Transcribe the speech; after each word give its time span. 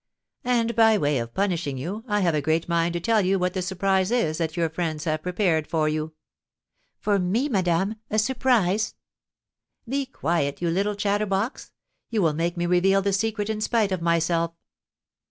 "And, 0.45 0.75
by 0.75 0.97
way 0.97 1.19
of 1.19 1.35
punishing 1.35 1.77
you, 1.77 2.03
I 2.07 2.21
have 2.21 2.33
a 2.33 2.41
great 2.41 2.67
mind 2.67 2.93
to 2.93 2.99
tell 2.99 3.21
you 3.21 3.37
what 3.37 3.53
the 3.53 3.61
surprise 3.61 4.09
is 4.09 4.39
that 4.39 4.57
your 4.57 4.67
friends 4.67 5.03
have 5.03 5.21
prepared 5.21 5.67
for 5.67 5.87
you." 5.87 6.15
"For 6.97 7.19
me, 7.19 7.47
madame, 7.47 7.97
a 8.09 8.17
surprise?" 8.17 8.95
"Be 9.87 10.07
quiet, 10.07 10.59
you 10.59 10.71
little 10.71 10.95
chatterbox! 10.95 11.71
You 12.09 12.23
will 12.23 12.33
make 12.33 12.57
me 12.57 12.65
reveal 12.65 13.03
the 13.03 13.13
secret, 13.13 13.47
in 13.47 13.61
spite 13.61 13.91
of 13.91 14.01
myself." 14.01 14.53